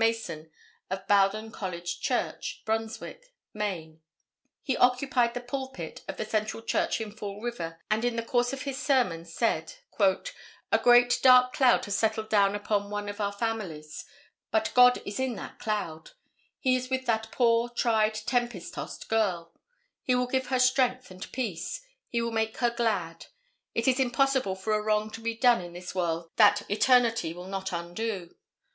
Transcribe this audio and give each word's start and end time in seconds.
Mason 0.00 0.50
of 0.88 1.06
Bowden 1.06 1.50
College 1.52 2.00
Church, 2.00 2.62
Brunswick, 2.64 3.34
Me. 3.52 4.00
He 4.62 4.74
occupied 4.78 5.34
the 5.34 5.42
pulpit 5.42 6.02
of 6.08 6.16
the 6.16 6.24
Central 6.24 6.62
Church 6.62 7.02
in 7.02 7.12
Fall 7.14 7.42
River 7.42 7.78
and 7.90 8.02
in 8.02 8.16
the 8.16 8.22
course 8.22 8.54
of 8.54 8.62
his 8.62 8.78
sermon 8.82 9.26
said 9.26 9.74
"A 10.00 10.78
great, 10.82 11.18
dark 11.22 11.52
cloud 11.52 11.84
has 11.84 11.98
settled 11.98 12.30
down 12.30 12.54
upon 12.54 12.88
one 12.88 13.10
of 13.10 13.20
our 13.20 13.30
families. 13.30 14.06
But 14.50 14.72
God 14.72 15.02
is 15.04 15.20
in 15.20 15.34
that 15.34 15.58
cloud. 15.58 16.12
He 16.60 16.74
is 16.76 16.88
with 16.88 17.04
that 17.04 17.30
poor, 17.30 17.68
tried 17.68 18.14
tempest 18.14 18.72
tossed 18.72 19.06
girl; 19.10 19.52
he 20.02 20.14
will 20.14 20.28
give 20.28 20.46
her 20.46 20.58
strength 20.58 21.10
and 21.10 21.30
peace; 21.30 21.82
he 22.08 22.22
will 22.22 22.32
make 22.32 22.56
her 22.56 22.70
glad. 22.70 23.26
It 23.74 23.86
is 23.86 24.00
impossible 24.00 24.54
for 24.56 24.72
a 24.72 24.80
wrong 24.80 25.10
to 25.10 25.20
be 25.20 25.36
done 25.36 25.60
in 25.60 25.74
this 25.74 25.94
world 25.94 26.30
that 26.36 26.62
eternity 26.70 27.34
will 27.34 27.48
not 27.48 27.70
undo. 27.70 28.30